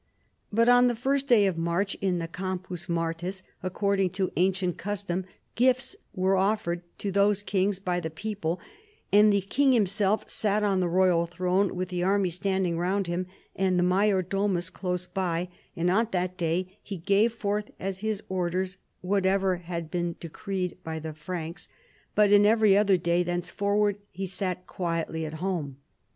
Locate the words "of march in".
1.45-2.17